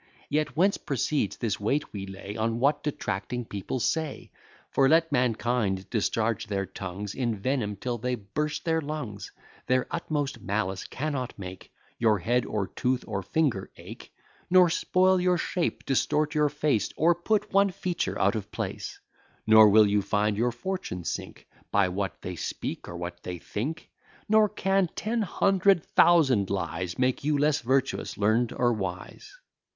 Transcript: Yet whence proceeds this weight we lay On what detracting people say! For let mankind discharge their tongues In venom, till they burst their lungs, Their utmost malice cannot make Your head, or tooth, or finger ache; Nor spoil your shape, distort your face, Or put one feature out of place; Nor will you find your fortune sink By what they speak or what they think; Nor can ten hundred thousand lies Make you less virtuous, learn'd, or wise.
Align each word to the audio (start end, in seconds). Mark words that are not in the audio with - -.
Yet 0.29 0.57
whence 0.57 0.77
proceeds 0.79 1.37
this 1.37 1.59
weight 1.59 1.93
we 1.93 2.07
lay 2.07 2.35
On 2.35 2.59
what 2.59 2.81
detracting 2.81 3.45
people 3.45 3.79
say! 3.79 4.31
For 4.71 4.89
let 4.89 5.11
mankind 5.11 5.87
discharge 5.91 6.47
their 6.47 6.65
tongues 6.65 7.13
In 7.13 7.35
venom, 7.35 7.75
till 7.75 7.99
they 7.99 8.15
burst 8.15 8.65
their 8.65 8.81
lungs, 8.81 9.31
Their 9.67 9.85
utmost 9.91 10.41
malice 10.41 10.85
cannot 10.85 11.37
make 11.37 11.71
Your 11.99 12.17
head, 12.17 12.47
or 12.47 12.65
tooth, 12.65 13.03
or 13.07 13.21
finger 13.21 13.69
ache; 13.77 14.11
Nor 14.49 14.71
spoil 14.71 15.21
your 15.21 15.37
shape, 15.37 15.85
distort 15.85 16.33
your 16.33 16.49
face, 16.49 16.89
Or 16.97 17.13
put 17.13 17.53
one 17.53 17.69
feature 17.69 18.19
out 18.19 18.33
of 18.33 18.51
place; 18.51 18.99
Nor 19.45 19.69
will 19.69 19.85
you 19.85 20.01
find 20.01 20.35
your 20.35 20.51
fortune 20.51 21.03
sink 21.03 21.47
By 21.69 21.89
what 21.89 22.23
they 22.23 22.35
speak 22.35 22.87
or 22.89 22.97
what 22.97 23.21
they 23.21 23.37
think; 23.37 23.87
Nor 24.27 24.49
can 24.49 24.89
ten 24.95 25.21
hundred 25.21 25.83
thousand 25.85 26.49
lies 26.49 26.97
Make 26.97 27.23
you 27.23 27.37
less 27.37 27.61
virtuous, 27.61 28.17
learn'd, 28.17 28.51
or 28.51 28.73
wise. 28.73 29.31